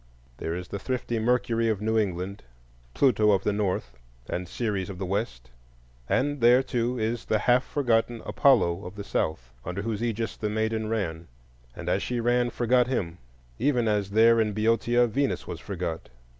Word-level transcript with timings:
There 0.37 0.55
is 0.55 0.69
the 0.69 0.79
thrifty 0.79 1.19
Mercury 1.19 1.69
of 1.69 1.79
New 1.79 1.95
England, 1.95 2.41
Pluto 2.95 3.29
of 3.29 3.43
the 3.43 3.53
North, 3.53 3.99
and 4.27 4.47
Ceres 4.49 4.89
of 4.89 4.97
the 4.97 5.05
West; 5.05 5.51
and 6.09 6.41
there, 6.41 6.63
too, 6.63 6.97
is 6.97 7.23
the 7.25 7.37
half 7.37 7.63
forgotten 7.63 8.23
Apollo 8.25 8.83
of 8.83 8.95
the 8.95 9.03
South, 9.03 9.53
under 9.63 9.83
whose 9.83 10.01
aegis 10.01 10.37
the 10.37 10.49
maiden 10.49 10.89
ran,—and 10.89 11.87
as 11.87 12.01
she 12.01 12.19
ran 12.19 12.47
she 12.47 12.55
forgot 12.55 12.87
him, 12.87 13.19
even 13.59 13.87
as 13.87 14.09
there 14.09 14.41
in 14.41 14.53
Boeotia 14.53 15.05
Venus 15.05 15.45
was 15.45 15.59
forgot. 15.59 16.09